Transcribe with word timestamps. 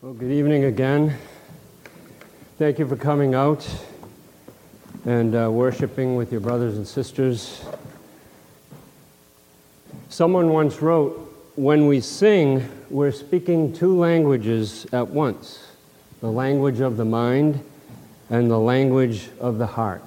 Well, 0.00 0.12
good 0.12 0.30
evening 0.30 0.62
again. 0.62 1.18
Thank 2.56 2.78
you 2.78 2.86
for 2.86 2.94
coming 2.94 3.34
out 3.34 3.68
and 5.04 5.34
uh, 5.34 5.50
worshiping 5.50 6.14
with 6.14 6.30
your 6.30 6.40
brothers 6.40 6.76
and 6.76 6.86
sisters. 6.86 7.64
Someone 10.08 10.50
once 10.50 10.80
wrote, 10.80 11.14
When 11.56 11.88
we 11.88 12.00
sing, 12.00 12.62
we're 12.90 13.10
speaking 13.10 13.72
two 13.72 13.98
languages 13.98 14.86
at 14.92 15.08
once 15.08 15.66
the 16.20 16.30
language 16.30 16.78
of 16.78 16.96
the 16.96 17.04
mind 17.04 17.60
and 18.30 18.48
the 18.48 18.60
language 18.60 19.30
of 19.40 19.58
the 19.58 19.66
heart. 19.66 20.04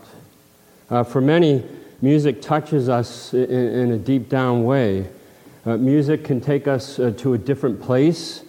Uh, 0.89 1.03
for 1.03 1.19
many, 1.19 1.65
music 2.01 2.41
touches 2.41 2.87
us 2.87 3.33
in, 3.33 3.51
in 3.51 3.91
a 3.91 3.97
deep 3.97 4.29
down 4.29 4.63
way. 4.63 5.09
Uh, 5.65 5.75
music 5.75 6.23
can 6.23 6.39
take 6.39 6.65
us 6.65 6.97
uh, 6.97 7.11
to 7.17 7.33
a 7.33 7.37
different 7.37 7.81
place 7.81 8.45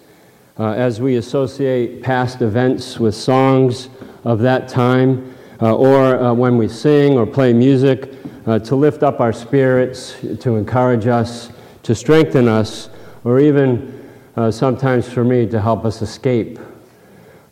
uh, 0.62 0.74
as 0.74 1.00
we 1.00 1.16
associate 1.16 2.04
past 2.04 2.40
events 2.40 3.00
with 3.00 3.16
songs 3.16 3.88
of 4.22 4.38
that 4.38 4.68
time, 4.68 5.34
uh, 5.60 5.74
or 5.74 6.20
uh, 6.20 6.32
when 6.32 6.56
we 6.56 6.68
sing 6.68 7.18
or 7.18 7.26
play 7.26 7.52
music 7.52 8.14
uh, 8.46 8.60
to 8.60 8.76
lift 8.76 9.02
up 9.02 9.18
our 9.18 9.32
spirits, 9.32 10.14
to 10.38 10.54
encourage 10.54 11.08
us, 11.08 11.50
to 11.82 11.96
strengthen 11.96 12.46
us, 12.46 12.90
or 13.24 13.40
even 13.40 14.08
sometimes 14.52 15.12
for 15.12 15.24
me 15.24 15.48
to 15.48 15.60
help 15.60 15.84
us 15.84 16.00
escape 16.00 16.60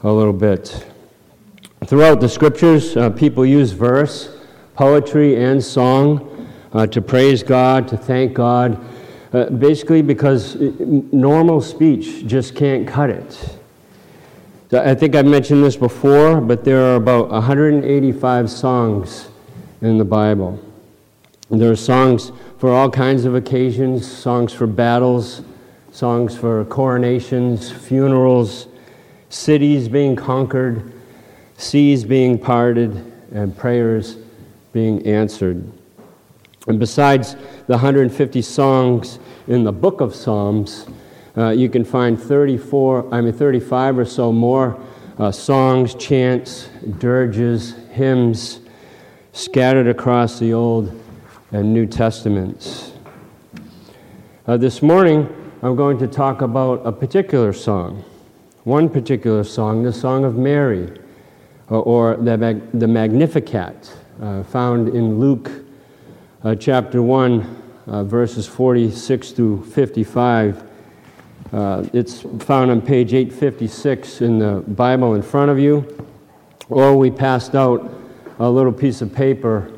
a 0.02 0.12
little 0.12 0.32
bit. 0.32 0.86
Throughout 1.86 2.20
the 2.20 2.28
scriptures, 2.28 2.96
people 3.16 3.44
use 3.44 3.72
verse, 3.72 4.38
poetry, 4.76 5.42
and 5.42 5.62
song 5.62 6.48
to 6.92 7.02
praise 7.02 7.42
God, 7.42 7.88
to 7.88 7.96
thank 7.96 8.34
God. 8.34 8.80
Uh, 9.32 9.48
basically, 9.48 10.02
because 10.02 10.56
normal 10.56 11.60
speech 11.60 12.26
just 12.26 12.56
can't 12.56 12.86
cut 12.86 13.10
it. 13.10 13.56
I 14.72 14.94
think 14.94 15.14
I've 15.14 15.26
mentioned 15.26 15.62
this 15.62 15.76
before, 15.76 16.40
but 16.40 16.64
there 16.64 16.80
are 16.80 16.96
about 16.96 17.30
185 17.30 18.50
songs 18.50 19.28
in 19.82 19.98
the 19.98 20.04
Bible. 20.04 20.60
There 21.48 21.70
are 21.70 21.76
songs 21.76 22.30
for 22.58 22.70
all 22.70 22.90
kinds 22.90 23.24
of 23.24 23.34
occasions 23.34 24.10
songs 24.10 24.52
for 24.52 24.66
battles, 24.66 25.42
songs 25.92 26.36
for 26.36 26.64
coronations, 26.66 27.70
funerals, 27.70 28.68
cities 29.28 29.88
being 29.88 30.14
conquered, 30.14 30.92
seas 31.56 32.04
being 32.04 32.38
parted, 32.38 33.12
and 33.32 33.56
prayers 33.56 34.16
being 34.72 35.04
answered. 35.06 35.72
And 36.70 36.78
besides 36.78 37.34
the 37.66 37.72
150 37.72 38.42
songs 38.42 39.18
in 39.48 39.64
the 39.64 39.72
book 39.72 40.00
of 40.00 40.14
Psalms, 40.14 40.86
uh, 41.36 41.48
you 41.48 41.68
can 41.68 41.84
find 41.84 42.16
34, 42.16 43.12
I 43.12 43.20
mean 43.20 43.32
35 43.32 43.98
or 43.98 44.04
so 44.04 44.30
more 44.30 44.80
uh, 45.18 45.32
songs, 45.32 45.96
chants, 45.96 46.68
dirges, 47.00 47.74
hymns 47.90 48.60
scattered 49.32 49.88
across 49.88 50.38
the 50.38 50.52
Old 50.52 50.96
and 51.50 51.74
New 51.74 51.86
Testaments. 51.86 52.92
Uh, 54.46 54.56
this 54.56 54.80
morning, 54.80 55.28
I'm 55.62 55.74
going 55.74 55.98
to 55.98 56.06
talk 56.06 56.40
about 56.40 56.86
a 56.86 56.92
particular 56.92 57.52
song, 57.52 58.04
one 58.62 58.88
particular 58.88 59.42
song, 59.42 59.82
the 59.82 59.92
Song 59.92 60.24
of 60.24 60.36
Mary, 60.36 60.96
uh, 61.68 61.80
or 61.80 62.14
the, 62.14 62.62
the 62.74 62.86
Magnificat, 62.86 63.92
uh, 64.22 64.44
found 64.44 64.90
in 64.90 65.18
Luke 65.18 65.50
uh, 66.42 66.54
chapter 66.54 67.02
1, 67.02 67.62
uh, 67.86 68.04
verses 68.04 68.46
46 68.46 69.32
through 69.32 69.64
55. 69.64 70.66
Uh, 71.52 71.84
it's 71.92 72.22
found 72.40 72.70
on 72.70 72.80
page 72.80 73.12
856 73.12 74.22
in 74.22 74.38
the 74.38 74.64
Bible 74.68 75.14
in 75.14 75.22
front 75.22 75.50
of 75.50 75.58
you. 75.58 76.06
Or 76.68 76.96
we 76.96 77.10
passed 77.10 77.54
out 77.54 77.92
a 78.38 78.48
little 78.48 78.72
piece 78.72 79.02
of 79.02 79.12
paper 79.12 79.70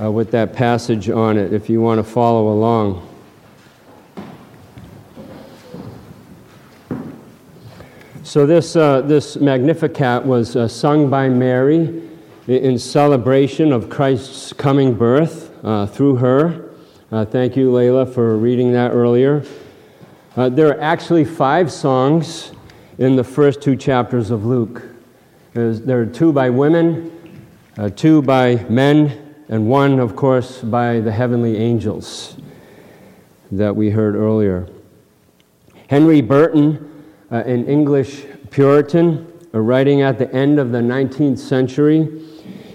uh, 0.00 0.10
with 0.10 0.30
that 0.32 0.52
passage 0.52 1.08
on 1.08 1.38
it 1.38 1.52
if 1.52 1.70
you 1.70 1.80
want 1.80 1.98
to 1.98 2.04
follow 2.04 2.52
along. 2.52 3.06
So, 8.22 8.46
this, 8.46 8.76
uh, 8.76 9.00
this 9.00 9.36
Magnificat 9.36 10.24
was 10.24 10.54
uh, 10.54 10.68
sung 10.68 11.10
by 11.10 11.28
Mary 11.28 12.08
in 12.46 12.78
celebration 12.78 13.72
of 13.72 13.88
Christ's 13.88 14.52
coming 14.52 14.94
birth 14.94 15.49
uh, 15.62 15.86
through 15.86 16.16
her. 16.16 16.70
Uh, 17.12 17.24
thank 17.24 17.56
you, 17.56 17.70
Layla, 17.70 18.12
for 18.12 18.36
reading 18.36 18.72
that 18.72 18.92
earlier. 18.92 19.44
Uh, 20.36 20.48
there 20.48 20.68
are 20.68 20.80
actually 20.80 21.24
five 21.24 21.70
songs 21.70 22.52
in 22.98 23.16
the 23.16 23.24
first 23.24 23.60
two 23.60 23.76
chapters 23.76 24.30
of 24.30 24.44
Luke. 24.44 24.82
There's, 25.52 25.80
there 25.80 26.00
are 26.00 26.06
two 26.06 26.32
by 26.32 26.50
women, 26.50 27.46
uh, 27.76 27.90
two 27.90 28.22
by 28.22 28.56
men, 28.68 29.34
and 29.48 29.66
one, 29.66 29.98
of 29.98 30.14
course, 30.14 30.60
by 30.60 31.00
the 31.00 31.10
heavenly 31.10 31.56
angels 31.56 32.36
that 33.50 33.74
we 33.74 33.90
heard 33.90 34.14
earlier. 34.14 34.68
Henry 35.88 36.20
Burton, 36.20 37.04
uh, 37.32 37.36
an 37.36 37.66
English 37.66 38.24
Puritan, 38.50 39.26
writing 39.52 40.02
at 40.02 40.18
the 40.18 40.32
end 40.32 40.60
of 40.60 40.70
the 40.70 40.78
19th 40.78 41.38
century, 41.38 42.22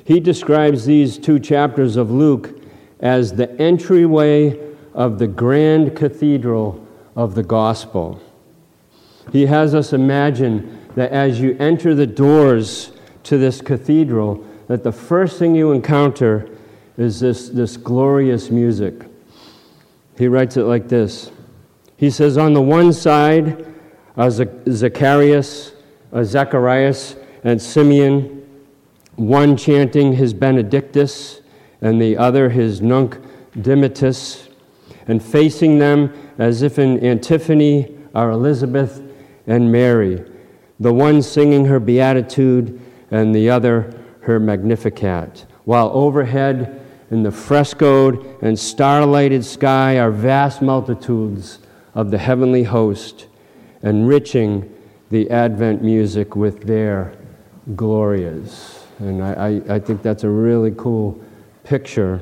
he 0.03 0.19
describes 0.19 0.85
these 0.85 1.18
two 1.18 1.40
chapters 1.40 1.95
of 1.95 2.12
Luke 2.12 2.65
as 3.00 3.33
the 3.33 3.51
entryway 3.59 4.59
of 4.94 5.19
the 5.19 5.28
grand 5.28 5.95
cathedral 5.95 6.85
of 7.16 7.35
the 7.35 7.44
gospel. 7.44 8.22
He 9.31 9.45
has 9.47 9.75
us 9.75 9.94
imagine 9.94 10.88
that 10.95 11.11
as 11.11 11.39
you 11.39 11.57
enter 11.59 11.94
the 11.94 12.07
doors 12.07 12.91
to 13.23 13.38
this 13.38 13.61
cathedral, 13.61 14.45
that 14.67 14.83
the 14.83 14.91
first 14.91 15.39
thing 15.39 15.56
you 15.56 15.72
encounter 15.72 16.50
is 16.97 17.19
this, 17.19 17.50
this 17.50 17.75
glorious 17.78 18.50
music. 18.50 18.94
He 20.17 20.27
writes 20.27 20.56
it 20.57 20.63
like 20.63 20.88
this 20.88 21.31
He 21.97 22.09
says, 22.09 22.38
On 22.38 22.53
the 22.53 22.62
one 22.62 22.94
side 22.94 23.73
are 24.16 24.31
Zacharias, 24.31 25.73
uh, 26.13 26.23
Zacharias, 26.23 27.17
and 27.44 27.62
Simeon, 27.62 28.47
one 29.16 29.57
chanting 29.57 30.13
his 30.13 30.33
Benedictus 30.33 31.41
and 31.85 32.01
the 32.01 32.18
other 32.18 32.50
his 32.50 32.81
Nunc 32.81 33.16
Dimittis, 33.56 34.50
and 35.07 35.23
facing 35.23 35.78
them 35.78 36.12
as 36.40 36.63
if 36.63 36.79
in 36.79 37.06
antiphony 37.06 37.96
are 38.16 38.31
Elizabeth 38.31 39.03
and 39.46 39.72
Mary, 39.72 40.25
the 40.79 40.91
one 40.91 41.22
singing 41.22 41.66
her 41.66 41.79
beatitude 41.79 42.81
and 43.12 43.35
the 43.35 43.51
other 43.51 43.94
her 44.22 44.40
Magnificat, 44.40 45.45
while 45.66 45.91
overhead 45.94 46.81
in 47.12 47.22
the 47.22 47.31
frescoed 47.31 48.16
and 48.41 48.57
starlighted 48.57 49.44
sky 49.44 50.00
are 50.00 50.09
vast 50.09 50.63
multitudes 50.63 51.59
of 51.94 52.09
the 52.09 52.18
heavenly 52.18 52.63
host, 52.63 53.28
enriching 53.84 54.74
the 55.12 55.29
Advent 55.29 55.84
music 55.84 56.35
with 56.35 56.63
their 56.63 57.13
glorias. 57.75 58.84
And 58.97 59.24
I, 59.24 59.34
I, 59.34 59.75
I 59.75 59.79
think 59.79 60.01
that's 60.01 60.24
a 60.24 60.29
really 60.29 60.74
cool 60.75 61.24
picture 61.66 62.22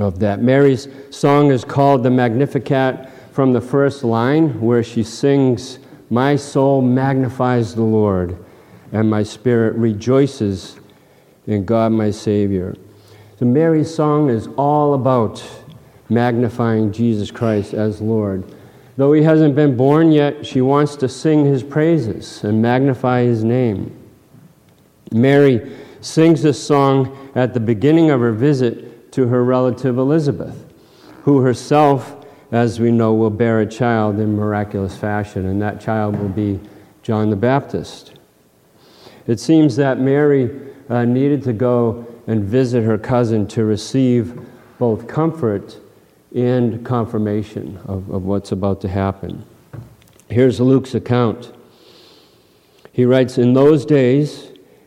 of 0.00 0.18
that. 0.20 0.40
Mary's 0.40 0.88
song 1.10 1.50
is 1.50 1.64
called 1.64 2.02
the 2.02 2.10
Magnificat 2.10 3.10
from 3.32 3.52
the 3.52 3.60
first 3.60 4.04
line, 4.04 4.60
where 4.60 4.82
she 4.82 5.02
sings, 5.02 5.78
My 6.10 6.36
soul 6.36 6.80
magnifies 6.82 7.74
the 7.74 7.82
Lord, 7.82 8.42
and 8.92 9.08
my 9.10 9.22
spirit 9.22 9.74
rejoices 9.74 10.78
in 11.46 11.64
God 11.64 11.92
my 11.92 12.10
Savior. 12.10 12.74
So, 13.38 13.46
Mary's 13.46 13.92
song 13.92 14.30
is 14.30 14.48
all 14.56 14.94
about 14.94 15.44
magnifying 16.08 16.92
Jesus 16.92 17.30
Christ 17.30 17.74
as 17.74 18.00
Lord. 18.00 18.44
Though 18.96 19.14
he 19.14 19.22
hasn't 19.22 19.54
been 19.54 19.76
born 19.76 20.12
yet, 20.12 20.46
she 20.46 20.60
wants 20.60 20.96
to 20.96 21.08
sing 21.08 21.44
his 21.46 21.62
praises 21.62 22.44
and 22.44 22.60
magnify 22.60 23.22
his 23.22 23.42
name. 23.42 23.98
Mary 25.10 25.72
sings 26.02 26.42
this 26.42 26.64
song 26.64 27.30
at 27.34 27.54
the 27.54 27.60
beginning 27.60 28.10
of 28.10 28.20
her 28.20 28.32
visit 28.32 29.12
to 29.12 29.28
her 29.28 29.44
relative 29.44 29.98
Elizabeth, 29.98 30.72
who 31.22 31.40
herself, 31.40 32.26
as 32.50 32.80
we 32.80 32.90
know, 32.90 33.14
will 33.14 33.30
bear 33.30 33.60
a 33.60 33.66
child 33.66 34.18
in 34.18 34.36
miraculous 34.36 34.96
fashion, 34.96 35.46
and 35.46 35.62
that 35.62 35.80
child 35.80 36.18
will 36.18 36.28
be 36.28 36.58
John 37.02 37.30
the 37.30 37.36
Baptist. 37.36 38.12
It 39.26 39.38
seems 39.38 39.76
that 39.76 40.00
Mary 40.00 40.50
uh, 40.88 41.04
needed 41.04 41.42
to 41.44 41.52
go 41.52 42.06
and 42.26 42.44
visit 42.44 42.82
her 42.84 42.98
cousin 42.98 43.46
to 43.48 43.64
receive 43.64 44.40
both 44.78 45.06
comfort 45.06 45.78
and 46.34 46.84
confirmation 46.84 47.78
of, 47.86 48.10
of 48.10 48.24
what's 48.24 48.52
about 48.52 48.80
to 48.80 48.88
happen. 48.88 49.44
Here's 50.28 50.60
Luke's 50.60 50.94
account. 50.94 51.52
He 52.92 53.04
writes 53.04 53.38
In 53.38 53.52
those 53.52 53.84
days, 53.84 54.51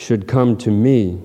should 0.00 0.26
come 0.26 0.56
to 0.56 0.70
me? 0.70 1.20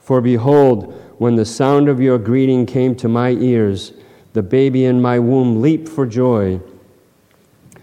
For 0.00 0.20
behold, 0.20 0.92
when 1.18 1.36
the 1.36 1.44
sound 1.44 1.88
of 1.88 2.00
your 2.00 2.18
greeting 2.18 2.66
came 2.66 2.96
to 2.96 3.08
my 3.08 3.30
ears, 3.30 3.92
the 4.32 4.42
baby 4.42 4.84
in 4.84 5.00
my 5.00 5.20
womb 5.20 5.62
leaped 5.62 5.88
for 5.88 6.04
joy. 6.04 6.60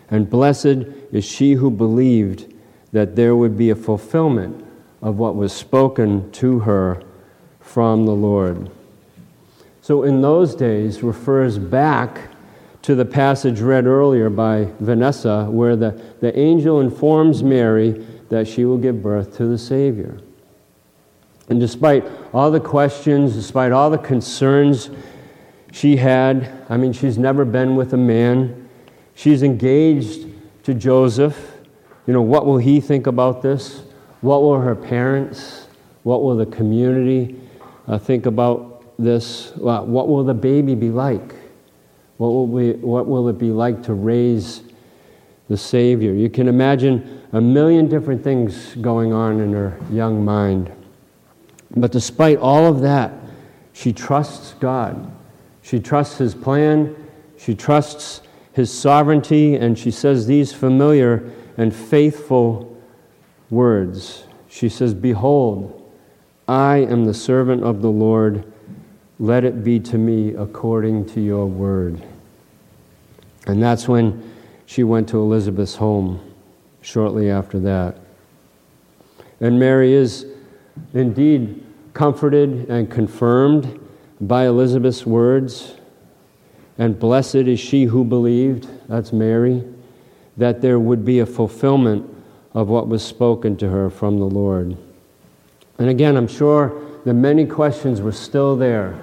And 0.09 0.29
blessed 0.29 0.85
is 1.13 1.23
she 1.23 1.53
who 1.53 1.71
believed 1.71 2.53
that 2.91 3.15
there 3.15 3.37
would 3.37 3.57
be 3.57 3.69
a 3.69 3.75
fulfillment 3.75 4.65
of 5.01 5.17
what 5.17 5.37
was 5.37 5.53
spoken 5.53 6.29
to 6.33 6.59
her 6.59 7.01
from 7.61 8.05
the 8.05 8.11
Lord. 8.11 8.69
So, 9.81 10.03
in 10.03 10.21
those 10.21 10.55
days, 10.55 11.01
refers 11.01 11.57
back 11.57 12.29
to 12.81 12.95
the 12.95 13.05
passage 13.05 13.61
read 13.61 13.85
earlier 13.85 14.29
by 14.29 14.67
Vanessa, 14.79 15.45
where 15.45 15.77
the, 15.77 15.99
the 16.19 16.37
angel 16.37 16.81
informs 16.81 17.41
Mary 17.41 18.05
that 18.31 18.47
she 18.47 18.65
will 18.65 18.79
give 18.79 19.03
birth 19.03 19.37
to 19.37 19.45
the 19.45 19.57
Savior. 19.57 20.19
And 21.47 21.59
despite 21.59 22.03
all 22.33 22.49
the 22.49 22.59
questions, 22.59 23.35
despite 23.35 23.71
all 23.71 23.91
the 23.91 23.97
concerns 23.99 24.89
she 25.71 25.97
had, 25.97 26.65
I 26.69 26.77
mean, 26.77 26.91
she's 26.91 27.17
never 27.17 27.45
been 27.45 27.75
with 27.75 27.93
a 27.93 27.97
man, 27.97 28.61
She's 29.21 29.43
engaged 29.43 30.27
to 30.63 30.73
Joseph. 30.73 31.37
You 32.07 32.13
know, 32.13 32.23
what 32.23 32.47
will 32.47 32.57
he 32.57 32.81
think 32.81 33.05
about 33.05 33.43
this? 33.43 33.83
What 34.21 34.41
will 34.41 34.59
her 34.59 34.75
parents, 34.75 35.67
what 36.01 36.23
will 36.23 36.35
the 36.35 36.47
community 36.47 37.39
uh, 37.87 37.99
think 37.99 38.25
about 38.25 38.83
this? 38.97 39.51
What 39.55 40.07
will 40.07 40.23
the 40.23 40.33
baby 40.33 40.73
be 40.73 40.89
like? 40.89 41.35
What 42.17 42.29
will, 42.29 42.47
we, 42.47 42.71
what 42.73 43.07
will 43.07 43.29
it 43.29 43.37
be 43.37 43.51
like 43.51 43.83
to 43.83 43.93
raise 43.93 44.63
the 45.51 45.57
Savior? 45.57 46.13
You 46.13 46.29
can 46.29 46.47
imagine 46.47 47.21
a 47.33 47.41
million 47.41 47.87
different 47.87 48.23
things 48.23 48.75
going 48.75 49.13
on 49.13 49.39
in 49.39 49.53
her 49.53 49.77
young 49.91 50.25
mind. 50.25 50.71
But 51.75 51.91
despite 51.91 52.39
all 52.39 52.65
of 52.65 52.81
that, 52.81 53.13
she 53.73 53.93
trusts 53.93 54.55
God. 54.59 55.11
She 55.61 55.79
trusts 55.79 56.17
His 56.17 56.33
plan. 56.33 56.95
She 57.37 57.55
trusts 57.55 58.21
his 58.53 58.71
sovereignty, 58.71 59.55
and 59.55 59.77
she 59.77 59.91
says 59.91 60.27
these 60.27 60.53
familiar 60.53 61.31
and 61.57 61.73
faithful 61.73 62.77
words. 63.49 64.25
She 64.49 64.69
says, 64.69 64.93
Behold, 64.93 65.77
I 66.47 66.77
am 66.77 67.05
the 67.05 67.13
servant 67.13 67.63
of 67.63 67.81
the 67.81 67.89
Lord. 67.89 68.43
Let 69.19 69.43
it 69.43 69.63
be 69.63 69.79
to 69.79 69.97
me 69.97 70.35
according 70.35 71.05
to 71.09 71.21
your 71.21 71.45
word. 71.45 72.03
And 73.47 73.61
that's 73.61 73.87
when 73.87 74.21
she 74.65 74.83
went 74.83 75.09
to 75.09 75.19
Elizabeth's 75.19 75.75
home 75.75 76.19
shortly 76.81 77.29
after 77.29 77.59
that. 77.59 77.97
And 79.39 79.59
Mary 79.59 79.93
is 79.93 80.25
indeed 80.93 81.65
comforted 81.93 82.69
and 82.69 82.89
confirmed 82.89 83.79
by 84.19 84.45
Elizabeth's 84.45 85.05
words. 85.05 85.75
And 86.77 86.97
blessed 86.97 87.35
is 87.35 87.59
she 87.59 87.85
who 87.85 88.03
believed, 88.03 88.67
that's 88.87 89.11
Mary, 89.11 89.63
that 90.37 90.61
there 90.61 90.79
would 90.79 91.03
be 91.03 91.19
a 91.19 91.25
fulfillment 91.25 92.07
of 92.53 92.69
what 92.69 92.87
was 92.87 93.03
spoken 93.03 93.57
to 93.57 93.69
her 93.69 93.89
from 93.89 94.19
the 94.19 94.25
Lord. 94.25 94.77
And 95.77 95.89
again, 95.89 96.15
I'm 96.15 96.27
sure 96.27 96.81
the 97.05 97.13
many 97.13 97.45
questions 97.45 98.01
were 98.01 98.11
still 98.11 98.55
there. 98.55 98.99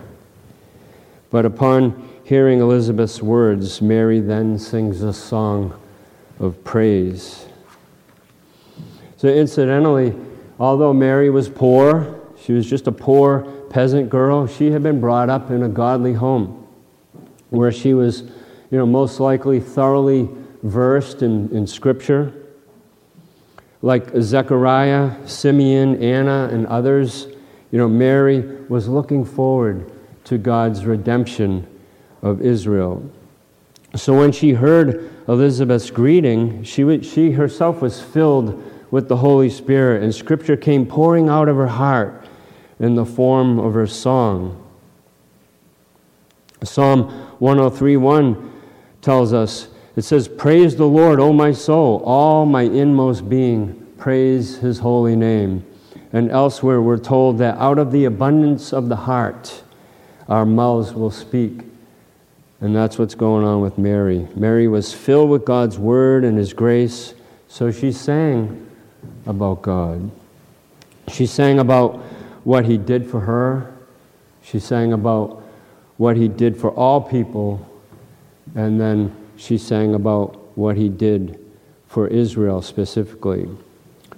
But 1.30 1.44
upon 1.44 2.08
hearing 2.28 2.60
Elizabeth's 2.60 3.22
words, 3.22 3.80
Mary 3.80 4.20
then 4.20 4.58
sings 4.58 5.00
a 5.00 5.14
song 5.14 5.72
of 6.38 6.62
praise. 6.62 7.46
So, 9.16 9.28
incidentally, 9.28 10.14
although 10.60 10.92
Mary 10.92 11.30
was 11.30 11.48
poor, 11.48 12.20
she 12.44 12.52
was 12.52 12.68
just 12.68 12.86
a 12.86 12.92
poor 12.92 13.50
peasant 13.70 14.10
girl, 14.10 14.46
she 14.46 14.70
had 14.70 14.82
been 14.82 15.00
brought 15.00 15.30
up 15.30 15.50
in 15.50 15.62
a 15.62 15.70
godly 15.70 16.12
home 16.12 16.66
where 17.48 17.72
she 17.72 17.94
was, 17.94 18.20
you 18.70 18.76
know, 18.76 18.84
most 18.84 19.20
likely 19.20 19.58
thoroughly 19.58 20.28
versed 20.62 21.22
in, 21.22 21.48
in 21.56 21.66
Scripture. 21.66 22.34
Like 23.80 24.10
Zechariah, 24.20 25.26
Simeon, 25.26 26.02
Anna, 26.02 26.50
and 26.52 26.66
others, 26.66 27.26
you 27.70 27.78
know, 27.78 27.88
Mary 27.88 28.40
was 28.68 28.86
looking 28.86 29.24
forward 29.24 29.90
to 30.24 30.36
God's 30.36 30.84
redemption 30.84 31.66
of 32.22 32.42
Israel. 32.42 33.08
So 33.94 34.18
when 34.18 34.32
she 34.32 34.52
heard 34.52 35.10
Elizabeth's 35.28 35.90
greeting, 35.90 36.62
she, 36.62 37.02
she 37.02 37.32
herself 37.32 37.80
was 37.80 38.00
filled 38.00 38.62
with 38.90 39.08
the 39.08 39.16
Holy 39.16 39.50
Spirit, 39.50 40.02
and 40.02 40.14
Scripture 40.14 40.56
came 40.56 40.86
pouring 40.86 41.28
out 41.28 41.48
of 41.48 41.56
her 41.56 41.66
heart 41.66 42.26
in 42.78 42.94
the 42.94 43.04
form 43.04 43.58
of 43.58 43.74
her 43.74 43.86
song. 43.86 44.64
Psalm 46.62 47.08
103.1 47.40 48.50
tells 49.00 49.32
us, 49.32 49.68
it 49.96 50.02
says, 50.02 50.28
Praise 50.28 50.76
the 50.76 50.86
Lord, 50.86 51.20
O 51.20 51.32
my 51.32 51.52
soul, 51.52 52.02
all 52.04 52.46
my 52.46 52.62
inmost 52.62 53.28
being, 53.28 53.86
praise 53.96 54.58
his 54.58 54.78
holy 54.78 55.16
name. 55.16 55.64
And 56.12 56.30
elsewhere 56.30 56.80
we're 56.80 56.98
told 56.98 57.38
that 57.38 57.58
out 57.58 57.78
of 57.78 57.92
the 57.92 58.04
abundance 58.06 58.72
of 58.72 58.88
the 58.88 58.96
heart, 58.96 59.62
our 60.28 60.46
mouths 60.46 60.94
will 60.94 61.10
speak. 61.10 61.67
And 62.60 62.74
that's 62.74 62.98
what's 62.98 63.14
going 63.14 63.44
on 63.44 63.60
with 63.60 63.78
Mary. 63.78 64.26
Mary 64.34 64.66
was 64.66 64.92
filled 64.92 65.30
with 65.30 65.44
God's 65.44 65.78
word 65.78 66.24
and 66.24 66.36
his 66.36 66.52
grace, 66.52 67.14
so 67.46 67.70
she 67.70 67.92
sang 67.92 68.68
about 69.26 69.62
God. 69.62 70.10
She 71.12 71.26
sang 71.26 71.60
about 71.60 71.96
what 72.44 72.64
he 72.64 72.76
did 72.76 73.08
for 73.08 73.20
her. 73.20 73.74
She 74.42 74.58
sang 74.58 74.92
about 74.92 75.42
what 75.98 76.16
he 76.16 76.26
did 76.28 76.56
for 76.56 76.70
all 76.70 77.00
people, 77.00 77.64
and 78.54 78.80
then 78.80 79.14
she 79.36 79.56
sang 79.56 79.94
about 79.94 80.56
what 80.56 80.76
he 80.76 80.88
did 80.88 81.38
for 81.86 82.08
Israel 82.08 82.60
specifically. 82.60 83.48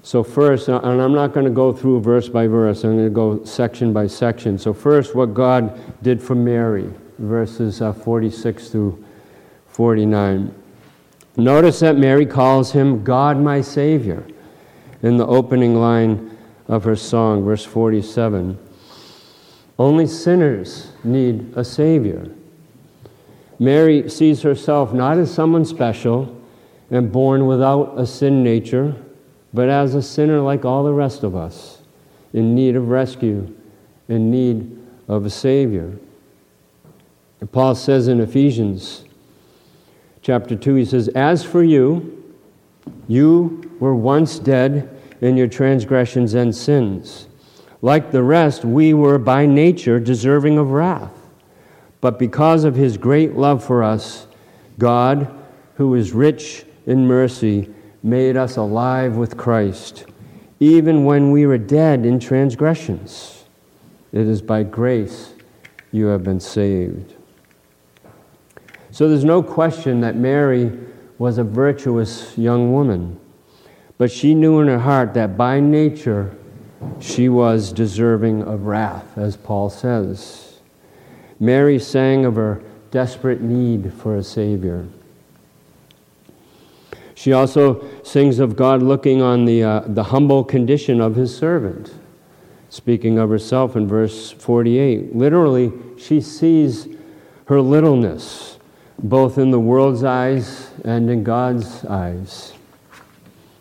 So, 0.03 0.25
first, 0.25 0.69
uh, 0.69 0.81
and 0.83 1.01
I'm 1.01 1.13
not 1.13 1.35
going 1.35 1.45
to 1.45 1.53
go 1.53 1.73
through 1.73 2.01
verse 2.01 2.29
by 2.29 2.47
verse, 2.47 2.85
I'm 2.85 2.97
going 2.97 3.05
to 3.05 3.11
go 3.11 3.45
section 3.45 3.93
by 3.93 4.07
section. 4.07 4.57
So, 4.57 4.73
first, 4.73 5.15
what 5.15 5.35
God 5.35 5.79
did 6.03 6.23
for 6.23 6.35
Mary, 6.35 6.91
verses 7.21 7.81
uh, 7.83 7.93
46 7.93 8.71
through 8.71 9.05
49. 9.69 10.55
Notice 11.37 11.81
that 11.81 11.97
Mary 11.97 12.27
calls 12.27 12.73
him 12.73 13.05
God 13.05 13.41
my 13.41 13.61
Savior 13.61 14.27
in 15.03 15.17
the 15.17 15.27
opening 15.27 15.77
line 15.77 16.37
of 16.67 16.85
her 16.85 16.97
song, 16.97 17.45
verse 17.45 17.65
47. 17.65 18.59
Only 19.79 20.07
sinners 20.07 20.93
need 21.05 21.53
a 21.57 21.65
Savior. 21.65 22.31
Mary 23.59 24.09
sees 24.09 24.43
herself 24.43 24.93
not 24.93 25.19
as 25.19 25.33
someone 25.33 25.65
special 25.65 26.37
and 26.91 27.13
born 27.13 27.47
without 27.47 27.99
a 27.99 28.07
sin 28.07 28.43
nature, 28.43 28.97
but 29.53 29.69
as 29.69 29.95
a 29.95 30.03
sinner 30.03 30.41
like 30.41 30.65
all 30.65 30.85
the 30.85 30.93
rest 30.93 31.23
of 31.23 31.37
us, 31.37 31.83
in 32.33 32.55
need 32.55 32.77
of 32.77 32.89
rescue, 32.89 33.55
in 34.09 34.31
need 34.31 34.79
of 35.09 35.25
a 35.27 35.31
Savior. 35.31 35.99
Paul 37.47 37.75
says 37.75 38.09
in 38.09 38.21
Ephesians 38.21 39.05
chapter 40.23 40.57
2, 40.57 40.75
he 40.75 40.85
says, 40.85 41.09
As 41.09 41.45
for 41.45 41.63
you, 41.63 42.35
you 43.09 43.71
were 43.81 43.95
once 43.95 44.39
dead 44.39 44.89
in 45.21 45.37
your 45.37 45.49
transgressions 45.49 46.35
and 46.35 46.55
sins 46.55 47.27
like 47.83 48.11
the 48.11 48.23
rest, 48.23 48.65
we 48.65 48.93
were 48.93 49.19
by 49.19 49.47
nature 49.47 49.99
deserving 49.99 50.59
of 50.59 50.71
wrath. 50.71 51.13
But 52.01 52.19
because 52.19 52.65
of 52.65 52.75
his 52.75 52.97
great 52.97 53.35
love 53.35 53.65
for 53.65 53.83
us, 53.83 54.27
God, 54.79 55.31
who 55.75 55.95
is 55.95 56.13
rich 56.13 56.65
in 56.87 57.07
mercy, 57.07 57.73
made 58.03 58.37
us 58.37 58.57
alive 58.57 59.17
with 59.17 59.37
Christ, 59.37 60.05
even 60.59 61.05
when 61.05 61.31
we 61.31 61.47
were 61.47 61.59
dead 61.59 62.05
in 62.05 62.19
transgressions. 62.21 63.45
It 64.13 64.27
is 64.27 64.43
by 64.43 64.63
grace 64.63 65.35
you 65.93 66.07
have 66.07 66.23
been 66.23 66.41
saved. 66.41 67.15
So 68.93 69.09
there's 69.09 69.25
no 69.25 69.43
question 69.43 70.01
that 70.01 70.17
Mary 70.17 70.73
was 71.19 71.39
a 71.39 71.45
virtuous 71.45 72.37
young 72.37 72.73
woman, 72.73 73.19
but 73.99 74.11
she 74.11 74.35
knew 74.35 74.61
in 74.61 74.69
her 74.69 74.79
heart 74.79 75.15
that 75.15 75.37
by 75.37 75.61
nature, 75.61 76.35
she 76.99 77.29
was 77.29 77.73
deserving 77.73 78.43
of 78.43 78.67
wrath, 78.67 79.17
as 79.17 79.37
Paul 79.37 79.71
says. 79.71 80.61
Mary 81.39 81.79
sang 81.79 82.25
of 82.25 82.37
her 82.37 82.63
desperate 82.91 83.41
need 83.41 83.93
for 83.95 84.17
a 84.17 84.23
Savior. 84.23 84.87
She 87.15 87.35
also 87.35 87.85
sings 88.03 88.39
of 88.39 88.57
God 88.57 88.83
looking 88.83 89.21
on 89.21 89.45
the, 89.45 89.63
uh, 89.63 89.81
the 89.87 90.05
humble 90.05 90.43
condition 90.43 91.03
of 91.03 91.17
his 91.17 91.37
servant, 91.37 91.95
speaking 92.71 93.19
of 93.19 93.29
herself 93.29 93.77
in 93.77 93.87
verse 93.87 94.31
48. 94.31 95.15
Literally, 95.15 95.71
she 95.99 96.23
sees 96.23 96.89
her 97.45 97.61
littleness, 97.61 98.50
both 99.03 99.39
in 99.39 99.51
the 99.51 99.61
world's 99.61 100.05
eyes 100.05 100.71
and 100.85 101.09
in 101.11 101.25
God's 101.25 101.85
eyes. 101.85 102.53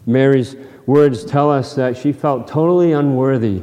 Mary's 0.05 0.55
words 0.85 1.23
tell 1.23 1.51
us 1.51 1.75
that 1.75 1.95
she 1.95 2.11
felt 2.11 2.47
totally 2.47 2.91
unworthy 2.91 3.61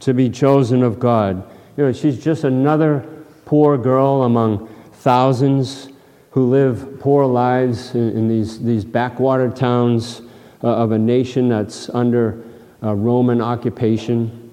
to 0.00 0.12
be 0.12 0.28
chosen 0.28 0.82
of 0.82 0.98
God. 0.98 1.48
You 1.76 1.84
know, 1.84 1.92
she's 1.92 2.22
just 2.22 2.44
another 2.44 3.06
poor 3.44 3.78
girl 3.78 4.22
among 4.22 4.68
thousands 4.94 5.88
who 6.30 6.50
live 6.50 7.00
poor 7.00 7.24
lives 7.24 7.94
in, 7.94 8.10
in 8.10 8.28
these, 8.28 8.62
these 8.62 8.84
backwater 8.84 9.50
towns 9.50 10.22
uh, 10.62 10.68
of 10.68 10.92
a 10.92 10.98
nation 10.98 11.48
that's 11.48 11.88
under 11.90 12.44
uh, 12.82 12.94
Roman 12.94 13.40
occupation. 13.40 14.52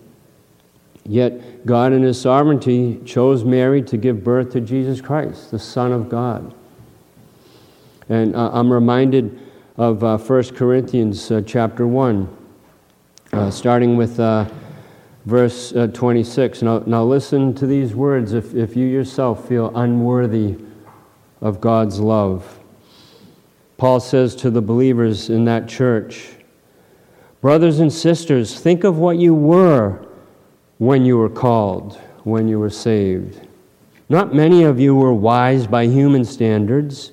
Yet 1.03 1.41
God, 1.65 1.93
in 1.93 2.03
His 2.03 2.22
sovereignty, 2.22 3.01
chose 3.05 3.43
Mary 3.43 3.81
to 3.84 3.98
give 3.98 4.24
birth 4.24 4.51
to 4.51 4.62
Jesus 4.62 5.01
Christ, 5.01 5.50
the 5.50 5.57
Son 5.57 5.91
of 5.91 6.10
God. 6.10 6.53
And 8.07 8.36
uh, 8.36 8.51
I'm 8.53 8.72
reminded 8.72 9.39
of 9.75 10.03
uh, 10.03 10.17
1 10.19 10.55
Corinthians 10.55 11.31
uh, 11.31 11.41
chapter 11.45 11.88
1, 11.88 12.38
uh, 13.34 13.50
starting 13.50 13.98
with 13.98 14.19
uh, 14.19 14.48
verse 15.25 15.74
uh, 15.74 15.88
26. 15.88 16.62
Now, 16.62 16.84
now, 16.86 17.03
listen 17.03 17.55
to 17.55 17.65
these 17.65 17.95
words 17.95 18.34
if, 18.34 18.53
if 18.53 18.75
you 18.75 18.86
yourself 18.86 19.48
feel 19.48 19.75
unworthy 19.75 20.57
of 21.41 21.60
God's 21.60 22.00
love. 22.00 22.60
Paul 23.77 24.00
says 24.00 24.36
to 24.38 24.51
the 24.51 24.62
believers 24.62 25.31
in 25.31 25.45
that 25.45 25.67
church, 25.67 26.29
Brothers 27.41 27.79
and 27.79 27.91
sisters, 27.91 28.60
think 28.60 28.84
of 28.84 28.98
what 28.98 29.17
you 29.17 29.34
were 29.34 30.04
when 30.77 31.05
you 31.05 31.17
were 31.17 31.29
called, 31.29 31.98
when 32.24 32.48
you 32.48 32.60
were 32.60 32.70
saved. 32.70 33.48
Not 34.10 34.34
many 34.34 34.63
of 34.63 34.79
you 34.79 34.96
were 34.96 35.13
wise 35.13 35.67
by 35.67 35.88
human 35.88 36.25
standards. 36.25 37.12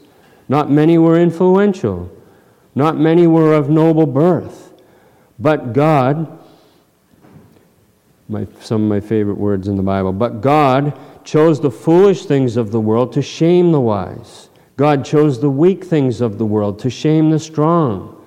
Not 0.49 0.71
many 0.71 0.99
were 0.99 1.19
influential. 1.19 2.11
Not 2.75 2.99
many 2.99 3.27
were 3.27 3.55
of 3.55 3.71
noble 3.71 4.07
birth. 4.07 4.73
But 5.39 5.73
God, 5.73 6.39
my, 8.29 8.47
some 8.61 8.83
of 8.83 8.89
my 8.89 9.01
favorite 9.01 9.39
words 9.39 9.69
in 9.69 9.77
the 9.77 9.83
Bible, 9.83 10.13
but 10.13 10.41
God 10.41 10.99
chose 11.25 11.61
the 11.61 11.71
foolish 11.71 12.27
things 12.27 12.57
of 12.57 12.73
the 12.73 12.81
world 12.81 13.13
to 13.13 13.23
shame 13.23 13.73
the 13.73 13.81
wise. 13.81 14.49
God 14.77 15.05
chose 15.05 15.41
the 15.41 15.51
weak 15.51 15.85
things 15.85 16.21
of 16.21 16.39
the 16.39 16.47
world 16.47 16.79
to 16.81 16.91
shame 16.91 17.31
the 17.31 17.39
strong. 17.39 18.22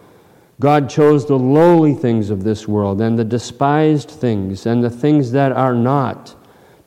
God 0.59 0.89
chose 0.89 1.25
the 1.25 1.37
lowly 1.37 1.93
things 1.93 2.29
of 2.29 2.43
this 2.43 2.67
world 2.67 3.01
and 3.01 3.19
the 3.19 3.25
despised 3.25 4.09
things 4.09 4.65
and 4.65 4.83
the 4.83 4.89
things 4.89 5.31
that 5.31 5.51
are 5.51 5.75
not 5.75 6.35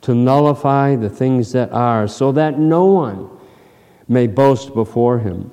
to 0.01 0.15
nullify 0.15 0.95
the 0.95 1.09
things 1.09 1.51
that 1.51 1.71
are, 1.71 2.07
so 2.07 2.31
that 2.31 2.57
no 2.57 2.85
one 2.85 3.29
may 4.07 4.27
boast 4.27 4.73
before 4.73 5.19
him. 5.19 5.51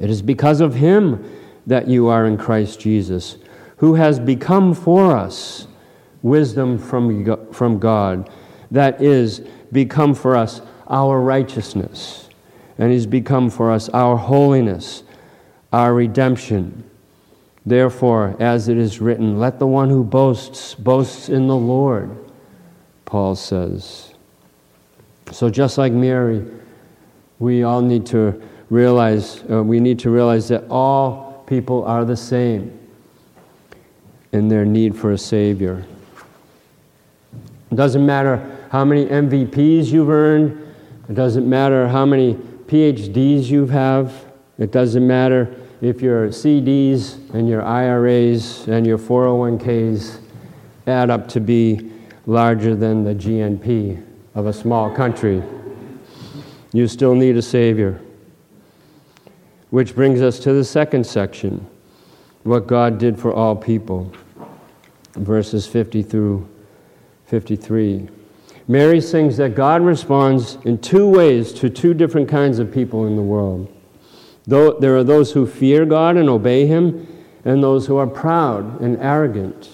It 0.00 0.10
is 0.10 0.22
because 0.22 0.60
of 0.60 0.74
him 0.74 1.24
that 1.66 1.88
you 1.88 2.08
are 2.08 2.26
in 2.26 2.36
Christ 2.36 2.80
Jesus, 2.80 3.38
who 3.76 3.94
has 3.94 4.18
become 4.18 4.74
for 4.74 5.16
us 5.16 5.66
wisdom 6.22 6.78
from, 6.78 7.52
from 7.52 7.78
God 7.78 8.28
that 8.70 9.00
is 9.00 9.40
become 9.70 10.14
for 10.14 10.36
us 10.36 10.60
our 10.88 11.20
righteousness, 11.20 12.28
and 12.76 12.92
He's 12.92 13.06
become 13.06 13.50
for 13.50 13.70
us 13.70 13.88
our 13.90 14.16
holiness, 14.16 15.04
our 15.72 15.94
redemption. 15.94 16.82
Therefore, 17.66 18.36
as 18.40 18.68
it 18.68 18.76
is 18.76 19.00
written, 19.00 19.38
let 19.38 19.58
the 19.58 19.66
one 19.66 19.88
who 19.88 20.04
boasts 20.04 20.74
boasts 20.74 21.28
in 21.28 21.46
the 21.46 21.56
Lord, 21.56 22.14
Paul 23.06 23.34
says. 23.34 24.14
So, 25.32 25.48
just 25.48 25.78
like 25.78 25.92
Mary, 25.92 26.44
we 27.38 27.62
all 27.62 27.80
need 27.80 28.04
to 28.06 28.40
realize, 28.68 29.42
uh, 29.50 29.62
we 29.62 29.80
need 29.80 29.98
to 30.00 30.10
realize 30.10 30.48
that 30.48 30.64
all 30.68 31.44
people 31.46 31.84
are 31.84 32.04
the 32.04 32.16
same 32.16 32.78
in 34.32 34.48
their 34.48 34.66
need 34.66 34.94
for 34.94 35.12
a 35.12 35.18
Savior. 35.18 35.86
It 37.70 37.76
doesn't 37.76 38.04
matter 38.04 38.66
how 38.70 38.84
many 38.84 39.06
MVPs 39.06 39.86
you've 39.86 40.10
earned. 40.10 40.74
It 41.08 41.14
doesn't 41.14 41.48
matter 41.48 41.88
how 41.88 42.04
many 42.04 42.34
PhDs 42.34 43.44
you 43.44 43.66
have. 43.66 44.12
It 44.58 44.70
doesn't 44.70 45.06
matter 45.06 45.54
if 45.84 46.00
your 46.00 46.28
CDs 46.28 47.18
and 47.34 47.46
your 47.46 47.62
IRAs 47.62 48.66
and 48.68 48.86
your 48.86 48.96
401ks 48.96 50.18
add 50.86 51.10
up 51.10 51.28
to 51.28 51.40
be 51.40 51.92
larger 52.24 52.74
than 52.74 53.04
the 53.04 53.14
GNP 53.14 54.02
of 54.34 54.46
a 54.46 54.52
small 54.52 54.90
country. 54.90 55.42
You 56.72 56.88
still 56.88 57.14
need 57.14 57.36
a 57.36 57.42
Savior. 57.42 58.00
Which 59.68 59.94
brings 59.94 60.22
us 60.22 60.38
to 60.40 60.54
the 60.54 60.64
second 60.64 61.06
section 61.06 61.66
what 62.44 62.66
God 62.66 62.96
did 62.96 63.18
for 63.18 63.34
all 63.34 63.54
people, 63.54 64.10
verses 65.16 65.66
50 65.66 66.02
through 66.02 66.48
53. 67.26 68.08
Mary 68.68 69.02
sings 69.02 69.36
that 69.36 69.54
God 69.54 69.82
responds 69.82 70.56
in 70.64 70.78
two 70.78 71.06
ways 71.06 71.52
to 71.52 71.68
two 71.68 71.92
different 71.92 72.30
kinds 72.30 72.58
of 72.58 72.72
people 72.72 73.06
in 73.06 73.16
the 73.16 73.22
world. 73.22 73.70
Though 74.46 74.78
there 74.78 74.96
are 74.96 75.04
those 75.04 75.32
who 75.32 75.46
fear 75.46 75.84
God 75.84 76.16
and 76.16 76.28
obey 76.28 76.66
Him, 76.66 77.06
and 77.44 77.62
those 77.62 77.86
who 77.86 77.96
are 77.96 78.06
proud 78.06 78.80
and 78.80 78.96
arrogant. 78.98 79.70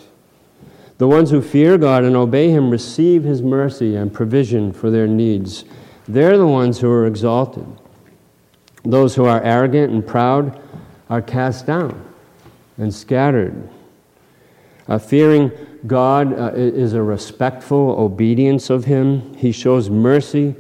The 0.98 1.08
ones 1.08 1.30
who 1.30 1.40
fear 1.40 1.78
God 1.78 2.04
and 2.04 2.16
obey 2.16 2.50
Him 2.50 2.70
receive 2.70 3.24
His 3.24 3.42
mercy 3.42 3.96
and 3.96 4.12
provision 4.12 4.72
for 4.72 4.90
their 4.90 5.06
needs. 5.06 5.64
They're 6.06 6.36
the 6.36 6.46
ones 6.46 6.80
who 6.80 6.90
are 6.90 7.06
exalted. 7.06 7.66
Those 8.84 9.14
who 9.14 9.24
are 9.24 9.42
arrogant 9.42 9.92
and 9.92 10.06
proud 10.06 10.60
are 11.08 11.22
cast 11.22 11.66
down 11.66 12.04
and 12.76 12.92
scattered. 12.92 13.68
Uh, 14.88 14.98
fearing 14.98 15.52
God 15.86 16.32
uh, 16.32 16.52
is 16.54 16.94
a 16.94 17.02
respectful 17.02 17.92
obedience 17.98 18.70
of 18.70 18.84
Him. 18.84 19.34
He 19.34 19.52
shows 19.52 19.88
mercy 19.88 20.56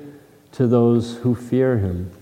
to 0.52 0.66
those 0.66 1.16
who 1.18 1.34
fear 1.34 1.78
Him. 1.78 2.12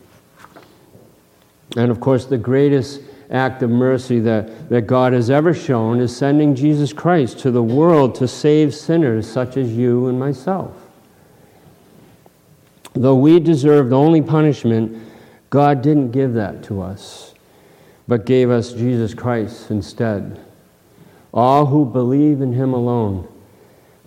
And 1.78 1.92
of 1.92 2.00
course, 2.00 2.24
the 2.24 2.36
greatest 2.36 3.00
act 3.30 3.62
of 3.62 3.70
mercy 3.70 4.18
that, 4.18 4.68
that 4.68 4.82
God 4.82 5.12
has 5.12 5.30
ever 5.30 5.54
shown 5.54 6.00
is 6.00 6.14
sending 6.14 6.56
Jesus 6.56 6.92
Christ 6.92 7.38
to 7.40 7.52
the 7.52 7.62
world 7.62 8.16
to 8.16 8.26
save 8.26 8.74
sinners 8.74 9.30
such 9.30 9.56
as 9.56 9.70
you 9.70 10.08
and 10.08 10.18
myself. 10.18 10.74
Though 12.94 13.14
we 13.14 13.38
deserved 13.38 13.92
only 13.92 14.20
punishment, 14.20 15.00
God 15.50 15.80
didn't 15.80 16.10
give 16.10 16.34
that 16.34 16.64
to 16.64 16.82
us, 16.82 17.32
but 18.08 18.26
gave 18.26 18.50
us 18.50 18.72
Jesus 18.72 19.14
Christ 19.14 19.70
instead. 19.70 20.40
All 21.32 21.66
who 21.66 21.84
believe 21.84 22.40
in 22.40 22.54
him 22.54 22.72
alone 22.72 23.28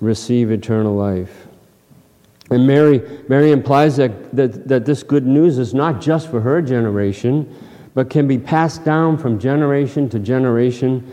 receive 0.01 0.51
eternal 0.51 0.93
life. 0.93 1.47
And 2.51 2.67
Mary, 2.67 3.01
Mary 3.27 3.51
implies 3.51 3.97
that, 3.97 4.35
that, 4.35 4.67
that 4.67 4.85
this 4.85 5.03
good 5.03 5.25
news 5.25 5.57
is 5.57 5.73
not 5.73 6.01
just 6.01 6.29
for 6.29 6.41
her 6.41 6.61
generation, 6.61 7.53
but 7.93 8.09
can 8.09 8.27
be 8.27 8.37
passed 8.37 8.83
down 8.85 9.17
from 9.17 9.39
generation 9.39 10.09
to 10.09 10.19
generation. 10.19 11.11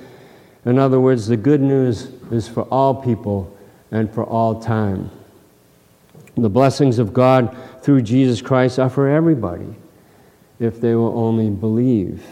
In 0.65 0.79
other 0.79 1.01
words, 1.01 1.27
the 1.27 1.37
good 1.37 1.61
news 1.61 2.11
is 2.31 2.49
for 2.49 2.63
all 2.65 2.95
people 2.95 3.57
and 3.91 4.13
for 4.13 4.25
all 4.25 4.61
time. 4.61 5.11
The 6.37 6.51
blessings 6.51 6.99
of 6.99 7.13
God 7.13 7.57
through 7.83 8.03
Jesus 8.03 8.43
Christ 8.43 8.79
are 8.79 8.91
for 8.91 9.09
everybody 9.09 9.75
if 10.61 10.81
they 10.81 10.95
will 10.95 11.17
only 11.19 11.51
believe 11.51 12.23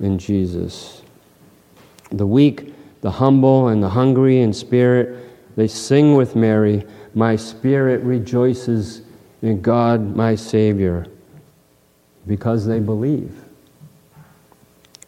in 0.00 0.18
Jesus. 0.18 1.02
The 2.10 2.26
weak 2.26 2.74
the 3.06 3.12
humble 3.12 3.68
and 3.68 3.80
the 3.80 3.88
hungry 3.88 4.40
in 4.40 4.52
spirit, 4.52 5.30
they 5.54 5.68
sing 5.68 6.16
with 6.16 6.34
Mary, 6.34 6.84
My 7.16 7.34
spirit 7.36 8.02
rejoices 8.02 9.00
in 9.40 9.62
God, 9.62 10.14
my 10.14 10.34
Savior, 10.34 11.06
because 12.26 12.66
they 12.66 12.78
believe. 12.78 13.34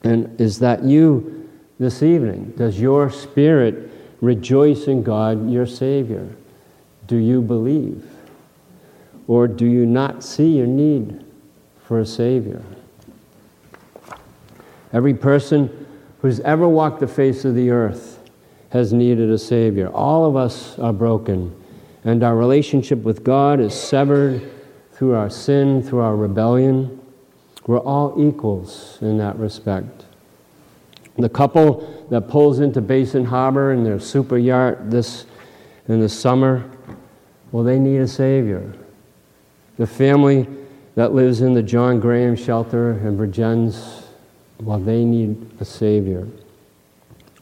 And 0.02 0.40
is 0.40 0.58
that 0.60 0.82
you 0.82 1.50
this 1.78 2.02
evening? 2.02 2.54
Does 2.56 2.80
your 2.80 3.10
spirit 3.10 3.90
rejoice 4.22 4.86
in 4.86 5.02
God, 5.02 5.50
your 5.50 5.66
Savior? 5.66 6.26
Do 7.06 7.16
you 7.16 7.42
believe? 7.42 8.02
Or 9.26 9.46
do 9.46 9.66
you 9.66 9.84
not 9.84 10.24
see 10.24 10.56
your 10.56 10.66
need 10.66 11.22
for 11.84 12.00
a 12.00 12.06
Savior? 12.06 12.62
Every 14.94 15.12
person 15.12 15.86
who's 16.22 16.40
ever 16.40 16.66
walked 16.66 17.00
the 17.00 17.06
face 17.06 17.44
of 17.44 17.54
the 17.54 17.68
earth 17.68 18.18
has 18.70 18.94
needed 18.94 19.28
a 19.28 19.36
Savior. 19.38 19.88
All 19.88 20.24
of 20.24 20.36
us 20.36 20.78
are 20.78 20.94
broken, 20.94 21.54
and 22.04 22.22
our 22.22 22.36
relationship 22.36 23.00
with 23.00 23.24
God 23.24 23.60
is 23.60 23.74
severed 23.74 24.50
through 24.92 25.14
our 25.14 25.30
sin, 25.30 25.82
through 25.82 26.00
our 26.00 26.16
rebellion. 26.16 27.00
We're 27.66 27.80
all 27.80 28.14
equals 28.18 28.98
in 29.00 29.18
that 29.18 29.38
respect. 29.38 30.06
The 31.16 31.28
couple 31.28 32.06
that 32.10 32.28
pulls 32.28 32.60
into 32.60 32.80
Basin 32.80 33.24
Harbor 33.24 33.72
in 33.72 33.84
their 33.84 33.98
super 33.98 34.38
yacht 34.38 34.90
this 34.90 35.26
in 35.88 36.00
the 36.00 36.08
summer, 36.08 36.70
well, 37.50 37.64
they 37.64 37.78
need 37.78 37.98
a 37.98 38.08
Savior. 38.08 38.72
The 39.78 39.86
family 39.86 40.46
that 40.94 41.12
lives 41.12 41.40
in 41.40 41.54
the 41.54 41.62
John 41.62 41.98
Graham 41.98 42.36
shelter 42.36 42.92
in 42.92 43.16
Vergennes, 43.16 44.04
well, 44.60 44.78
they 44.78 45.04
need 45.04 45.50
a 45.60 45.64
Savior. 45.64 46.26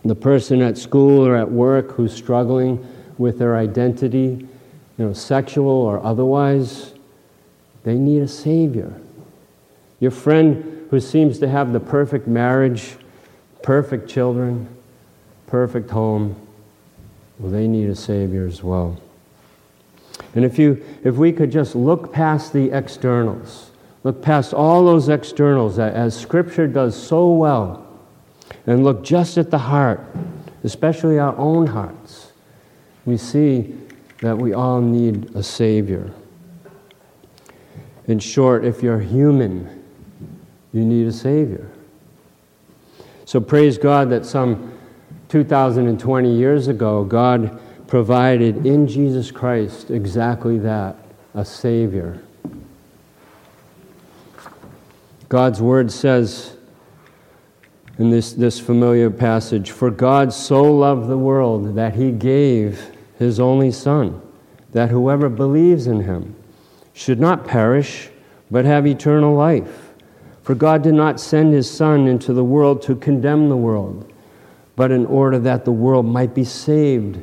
The 0.05 0.15
person 0.15 0.63
at 0.63 0.79
school 0.79 1.27
or 1.27 1.37
at 1.37 1.51
work 1.51 1.93
who's 1.93 2.15
struggling 2.15 2.87
with 3.19 3.39
their 3.39 3.57
identity, 3.57 4.47
you 4.99 5.05
know, 5.05 5.13
sexual 5.13 5.69
or 5.69 6.03
otherwise, 6.05 6.95
they 7.85 7.95
need 7.95 8.23
a 8.23 8.29
Savior. 8.29 8.93
Your 10.01 10.11
friend 10.11 10.87
who 10.91 11.01
seems 11.01 11.39
to 11.39 11.49
have 11.49 11.73
the 11.73 11.81
perfect 11.81 12.27
marriage, 12.27 12.97
perfect 13.63 14.09
children, 14.09 14.69
perfect 15.47 15.91
home, 15.91 16.37
well, 17.39 17.53
they 17.53 17.69
need 17.69 17.89
a 17.89 17.95
Savior 17.95 18.47
as 18.47 18.63
well. 18.63 18.99
And 20.35 20.45
if, 20.45 20.59
you, 20.59 20.85
if 21.05 21.17
we 21.17 21.33
could 21.33 21.51
just 21.51 21.75
look 21.75 22.13
past 22.13 22.53
the 22.53 22.71
externals, 22.71 23.71
look 24.05 24.23
past 24.23 24.55
all 24.55 24.85
those 24.85 25.09
externals, 25.09 25.79
as 25.79 26.19
Scripture 26.19 26.67
does 26.67 27.01
so 27.01 27.33
well, 27.33 27.87
and 28.67 28.85
look 28.85 29.03
just 29.03 29.39
at 29.39 29.51
the 29.51 29.59
heart, 29.59 30.01
especially 30.65 31.19
our 31.19 31.37
own 31.37 31.67
hearts, 31.67 31.96
we 33.07 33.17
see 33.17 33.75
that 34.21 34.37
we 34.37 34.53
all 34.53 34.81
need 34.81 35.35
a 35.35 35.43
Savior. 35.43 36.13
In 38.07 38.19
short, 38.19 38.65
if 38.65 38.83
you're 38.83 39.01
human, 39.01 39.83
you 40.73 40.85
need 40.85 41.07
a 41.07 41.13
Savior. 41.13 41.71
So 43.25 43.41
praise 43.41 43.79
God 43.79 44.11
that 44.11 44.27
some 44.27 44.73
2,020 45.29 46.37
years 46.37 46.69
ago, 46.69 47.05
God 47.05 47.61
provided 47.89 48.67
in 48.67 48.87
Jesus 48.87 49.31
Christ 49.31 49.91
exactly 49.91 50.59
that 50.59 50.97
a 51.35 51.45
Savior. 51.45 52.21
God's 55.29 55.61
Word 55.61 55.91
says 55.91 56.57
in 57.99 58.11
this, 58.11 58.33
this 58.33 58.61
familiar 58.61 59.11
passage 59.11 59.71
For 59.73 59.91
God 59.91 60.33
so 60.33 60.63
loved 60.63 61.09
the 61.09 61.19
world 61.19 61.75
that 61.75 61.95
He 61.95 62.13
gave 62.13 62.96
His 63.19 63.41
only 63.41 63.71
Son, 63.71 64.21
that 64.73 64.91
whoever 64.91 65.29
believes 65.29 65.87
in 65.87 66.01
Him 66.01 66.35
should 66.93 67.21
not 67.21 67.47
perish, 67.47 68.11
but 68.51 68.65
have 68.65 68.87
eternal 68.87 69.35
life. 69.35 69.93
For 70.43 70.55
God 70.55 70.83
did 70.83 70.95
not 70.95 71.19
send 71.19 71.53
His 71.53 71.71
Son 71.71 72.07
into 72.07 72.33
the 72.33 72.45
world 72.45 72.83
to 72.83 72.95
condemn 72.95 73.49
the 73.49 73.57
world 73.57 74.13
but 74.77 74.91
in 74.91 75.07
order 75.07 75.39
that 75.39 75.65
the 75.65 75.73
world 75.73 76.07
might 76.07 76.35
be 76.35 76.45
saved 76.45 77.21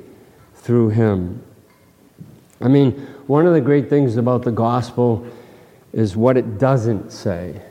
through 0.56 0.90
him. 0.90 1.42
I 2.60 2.68
mean, 2.68 2.92
one 3.28 3.46
of 3.46 3.54
the 3.54 3.62
great 3.62 3.90
things 3.90 4.18
about 4.18 4.44
the 4.44 4.52
gospel 4.52 5.26
is 5.94 6.18
what 6.18 6.36
it 6.36 6.58
doesn't 6.58 7.12
say. 7.12 7.62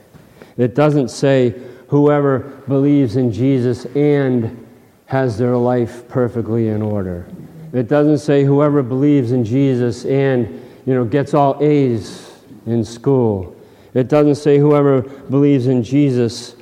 It 0.56 0.74
doesn't 0.74 1.08
say 1.08 1.60
whoever 1.88 2.38
believes 2.68 3.16
in 3.16 3.32
Jesus 3.32 3.84
and 3.96 4.66
has 5.06 5.36
their 5.36 5.56
life 5.56 6.08
perfectly 6.08 6.68
in 6.68 6.80
order. 6.80 7.26
It 7.72 7.88
doesn't 7.88 8.18
say 8.18 8.44
whoever 8.44 8.82
believes 8.82 9.32
in 9.32 9.44
Jesus 9.44 10.04
and 10.04 10.46
you 10.84 10.94
know 10.94 11.04
gets 11.04 11.34
all 11.34 11.56
A's 11.62 12.32
in 12.66 12.84
school. 12.84 13.56
It 13.94 14.08
doesn't 14.08 14.36
say 14.36 14.58
whoever 14.58 15.02
believes 15.02 15.66
in 15.66 15.82
Jesus 15.82 16.56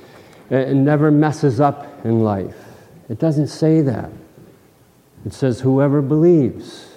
and 0.49 0.83
never 0.83 1.11
messes 1.11 1.59
up 1.59 2.05
in 2.05 2.23
life. 2.23 2.55
It 3.09 3.19
doesn't 3.19 3.47
say 3.47 3.81
that. 3.81 4.11
It 5.25 5.33
says, 5.33 5.59
whoever 5.59 6.01
believes 6.01 6.89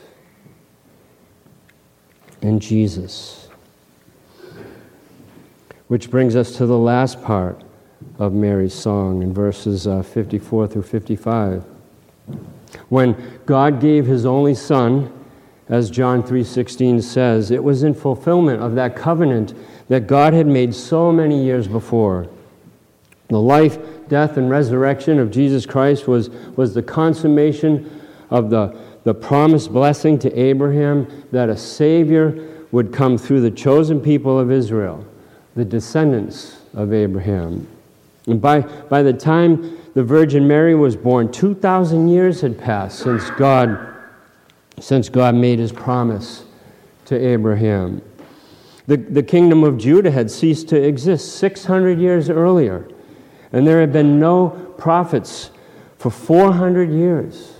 in 2.40 2.58
Jesus. 2.58 3.48
Which 5.88 6.10
brings 6.10 6.34
us 6.34 6.56
to 6.56 6.66
the 6.66 6.78
last 6.78 7.22
part 7.22 7.62
of 8.18 8.32
Mary's 8.32 8.74
song 8.74 9.22
in 9.22 9.32
verses 9.32 9.86
uh, 9.86 10.02
54 10.02 10.66
through 10.66 10.82
55. 10.82 11.64
When 12.88 13.40
God 13.46 13.80
gave 13.80 14.06
his 14.06 14.26
only 14.26 14.54
son, 14.54 15.12
as 15.68 15.90
John 15.90 16.22
3:16 16.22 17.02
says, 17.02 17.50
it 17.50 17.62
was 17.62 17.82
in 17.82 17.94
fulfillment 17.94 18.62
of 18.62 18.74
that 18.74 18.96
covenant 18.96 19.54
that 19.88 20.06
God 20.06 20.34
had 20.34 20.46
made 20.46 20.74
so 20.74 21.12
many 21.12 21.42
years 21.42 21.68
before. 21.68 22.28
The 23.28 23.40
life, 23.40 23.78
death, 24.08 24.36
and 24.36 24.50
resurrection 24.50 25.18
of 25.18 25.30
Jesus 25.30 25.64
Christ 25.64 26.06
was, 26.06 26.28
was 26.56 26.74
the 26.74 26.82
consummation 26.82 28.00
of 28.30 28.50
the, 28.50 28.76
the 29.04 29.14
promised 29.14 29.72
blessing 29.72 30.18
to 30.20 30.38
Abraham 30.38 31.06
that 31.32 31.48
a 31.48 31.56
Savior 31.56 32.50
would 32.70 32.92
come 32.92 33.16
through 33.16 33.40
the 33.40 33.50
chosen 33.50 34.00
people 34.00 34.38
of 34.38 34.50
Israel, 34.50 35.06
the 35.54 35.64
descendants 35.64 36.58
of 36.74 36.92
Abraham. 36.92 37.66
And 38.26 38.40
by, 38.40 38.60
by 38.60 39.02
the 39.02 39.12
time 39.12 39.78
the 39.94 40.02
Virgin 40.02 40.46
Mary 40.46 40.74
was 40.74 40.96
born, 40.96 41.30
2,000 41.30 42.08
years 42.08 42.40
had 42.40 42.58
passed 42.58 42.98
since 42.98 43.30
God, 43.30 43.94
since 44.80 45.08
God 45.08 45.36
made 45.36 45.60
his 45.60 45.72
promise 45.72 46.44
to 47.06 47.16
Abraham. 47.16 48.02
The, 48.86 48.96
the 48.96 49.22
kingdom 49.22 49.62
of 49.62 49.78
Judah 49.78 50.10
had 50.10 50.30
ceased 50.30 50.68
to 50.68 50.82
exist 50.82 51.36
600 51.36 51.98
years 51.98 52.28
earlier. 52.28 52.88
And 53.52 53.66
there 53.66 53.80
had 53.80 53.92
been 53.92 54.18
no 54.18 54.50
prophets 54.76 55.52
for 55.96 56.10
400 56.10 56.90
years. 56.90 57.54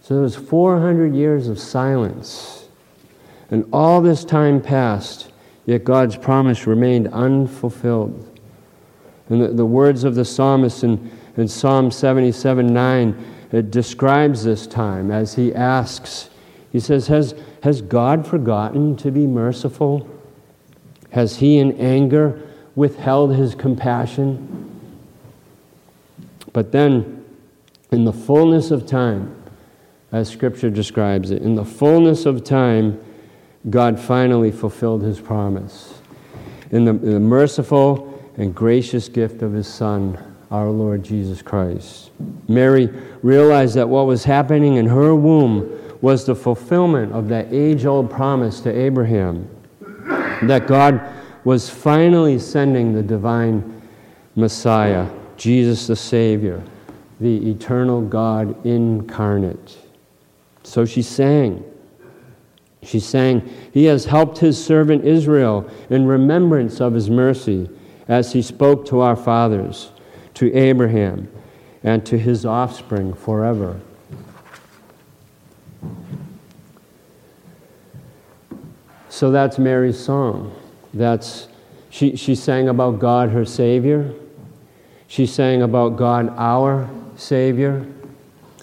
So 0.00 0.14
there 0.14 0.22
was 0.22 0.36
400 0.36 1.14
years 1.14 1.48
of 1.48 1.58
silence. 1.58 2.68
And 3.50 3.68
all 3.72 4.00
this 4.00 4.24
time 4.24 4.60
passed, 4.62 5.30
yet 5.66 5.84
God's 5.84 6.16
promise 6.16 6.66
remained 6.66 7.08
unfulfilled. 7.08 8.28
And 9.28 9.42
the, 9.42 9.48
the 9.48 9.66
words 9.66 10.04
of 10.04 10.14
the 10.14 10.24
psalmist 10.24 10.84
in, 10.84 11.10
in 11.36 11.48
Psalm 11.48 11.90
77 11.90 12.72
9, 12.72 13.24
it 13.52 13.70
describes 13.70 14.44
this 14.44 14.66
time 14.66 15.10
as 15.10 15.34
he 15.34 15.54
asks, 15.54 16.30
he 16.70 16.80
says, 16.80 17.06
Has, 17.08 17.34
has 17.62 17.82
God 17.82 18.26
forgotten 18.26 18.96
to 18.96 19.10
be 19.10 19.26
merciful? 19.26 20.08
Has 21.10 21.36
he 21.36 21.58
in 21.58 21.72
anger 21.78 22.40
withheld 22.74 23.34
his 23.34 23.54
compassion? 23.54 24.80
But 26.52 26.72
then, 26.72 27.24
in 27.90 28.04
the 28.04 28.12
fullness 28.12 28.70
of 28.70 28.86
time, 28.86 29.36
as 30.10 30.28
Scripture 30.28 30.70
describes 30.70 31.30
it, 31.30 31.42
in 31.42 31.54
the 31.54 31.64
fullness 31.64 32.26
of 32.26 32.44
time, 32.44 33.02
God 33.68 34.00
finally 34.00 34.50
fulfilled 34.50 35.02
his 35.02 35.20
promise. 35.20 36.00
In 36.70 36.84
the, 36.86 36.92
in 36.92 37.12
the 37.12 37.20
merciful 37.20 38.08
and 38.38 38.54
gracious 38.54 39.08
gift 39.08 39.42
of 39.42 39.52
his 39.52 39.66
Son, 39.68 40.31
our 40.52 40.70
Lord 40.70 41.02
Jesus 41.02 41.42
Christ. 41.42 42.10
Mary 42.46 42.86
realized 43.22 43.74
that 43.74 43.88
what 43.88 44.06
was 44.06 44.22
happening 44.22 44.76
in 44.76 44.86
her 44.86 45.14
womb 45.14 45.78
was 46.02 46.26
the 46.26 46.34
fulfillment 46.34 47.12
of 47.12 47.28
that 47.28 47.52
age 47.52 47.86
old 47.86 48.10
promise 48.10 48.60
to 48.60 48.70
Abraham 48.70 49.48
that 50.42 50.66
God 50.66 51.00
was 51.44 51.70
finally 51.70 52.38
sending 52.38 52.92
the 52.92 53.02
divine 53.02 53.82
Messiah 54.36 55.08
Jesus 55.36 55.86
the 55.86 55.96
Savior, 55.96 56.62
the 57.20 57.50
eternal 57.50 58.02
God 58.02 58.64
incarnate. 58.66 59.78
So 60.64 60.84
she 60.84 61.02
sang. 61.02 61.64
She 62.82 63.00
sang, 63.00 63.48
He 63.72 63.84
has 63.84 64.04
helped 64.04 64.38
His 64.38 64.62
servant 64.62 65.04
Israel 65.04 65.70
in 65.88 66.06
remembrance 66.06 66.80
of 66.80 66.94
His 66.94 67.08
mercy 67.08 67.70
as 68.08 68.32
He 68.32 68.42
spoke 68.42 68.84
to 68.86 69.00
our 69.00 69.16
fathers, 69.16 69.91
to 70.34 70.52
Abraham, 70.54 71.30
and 71.82 72.04
to 72.06 72.18
his 72.18 72.46
offspring 72.46 73.12
forever. 73.12 73.80
So 79.08 79.30
that's 79.30 79.58
Mary's 79.58 80.02
song. 80.02 80.56
That's, 80.94 81.48
she, 81.90 82.16
she 82.16 82.34
sang 82.34 82.68
about 82.68 82.98
God, 82.98 83.30
her 83.30 83.44
Savior. 83.44 84.14
She 85.06 85.26
sang 85.26 85.62
about 85.62 85.96
God, 85.96 86.32
our 86.36 86.88
Savior, 87.16 87.86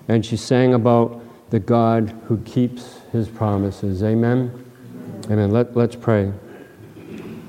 and 0.08 0.26
she 0.26 0.36
sang 0.36 0.74
about 0.74 1.22
the 1.52 1.60
God 1.60 2.10
who 2.26 2.38
keeps 2.40 3.00
his 3.12 3.28
promises. 3.28 4.02
Amen? 4.02 4.52
Amen. 5.30 5.52
Let, 5.52 5.78
let's 5.78 5.96
pray. 5.96 6.32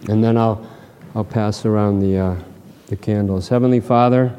And 0.08 0.22
then 0.22 0.36
I'll, 0.36 0.68
I'll 1.14 1.24
pass 1.24 1.64
around 1.64 2.00
the, 2.00 2.18
uh, 2.18 2.36
the 2.90 2.96
candles. 2.96 3.48
Heavenly 3.48 3.78
Father, 3.78 4.36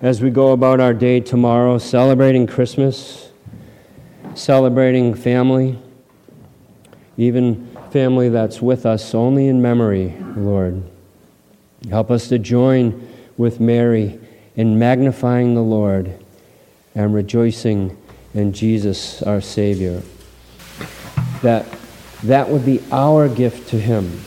as 0.00 0.22
we 0.22 0.30
go 0.30 0.52
about 0.52 0.78
our 0.78 0.94
day 0.94 1.18
tomorrow, 1.18 1.78
celebrating 1.78 2.46
Christmas, 2.46 3.30
celebrating 4.36 5.12
family, 5.12 5.80
even 7.16 7.76
family 7.90 8.28
that's 8.28 8.62
with 8.62 8.86
us 8.86 9.16
only 9.16 9.48
in 9.48 9.60
memory, 9.60 10.14
Lord. 10.36 10.80
Help 11.90 12.08
us 12.12 12.28
to 12.28 12.38
join 12.38 13.08
with 13.36 13.58
Mary 13.58 14.20
in 14.54 14.78
magnifying 14.78 15.56
the 15.56 15.62
Lord 15.62 16.16
and 16.94 17.12
rejoicing 17.12 18.00
in 18.32 18.52
Jesus 18.52 19.22
our 19.22 19.40
Savior. 19.40 20.02
That 21.42 21.66
that 22.22 22.48
would 22.48 22.64
be 22.64 22.80
our 22.92 23.28
gift 23.28 23.70
to 23.70 23.80
Him, 23.80 24.20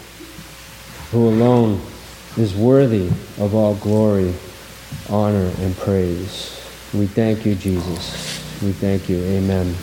who 1.11 1.25
alone 1.25 1.81
is 2.39 2.55
worthy 2.55 3.07
of 3.37 3.53
all 3.53 3.75
glory, 3.75 4.33
honor, 5.09 5.51
and 5.59 5.75
praise. 5.77 6.55
We 6.93 7.05
thank 7.05 7.45
you, 7.45 7.53
Jesus. 7.53 8.61
We 8.63 8.71
thank 8.71 9.09
you. 9.09 9.17
Amen. 9.17 9.75